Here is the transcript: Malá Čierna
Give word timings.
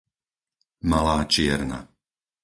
Malá 0.89 1.17
Čierna 1.31 1.79